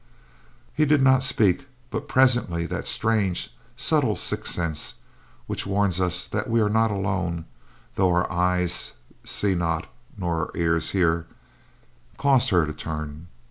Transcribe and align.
He 0.73 0.85
did 0.85 1.03
not 1.03 1.21
speak, 1.21 1.67
but 1.91 2.07
presently 2.07 2.65
that 2.65 2.87
strange, 2.87 3.53
subtle 3.77 4.15
sixth 4.15 4.51
sense 4.51 4.95
which 5.45 5.67
warns 5.67 6.01
us 6.01 6.25
that 6.25 6.49
we 6.49 6.59
are 6.59 6.69
not 6.71 6.89
alone, 6.89 7.45
though 7.93 8.09
our 8.11 8.31
eyes 8.31 8.93
see 9.23 9.53
not 9.53 9.85
nor 10.17 10.39
our 10.47 10.51
ears 10.55 10.89
hear, 10.89 11.27
caused 12.17 12.49
her 12.49 12.65
to 12.65 12.73
turn. 12.73 13.27